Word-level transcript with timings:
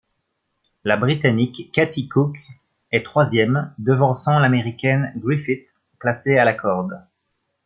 La 0.83 0.97
Britannique 0.97 1.71
Kathy 1.71 2.09
Cook 2.09 2.35
est 2.91 3.05
troisième, 3.05 3.71
devançant 3.77 4.39
l'Américaine 4.39 5.13
Griffith 5.15 5.77
placée 5.99 6.39
à 6.39 6.43
la 6.43 6.55
corde. 6.55 7.05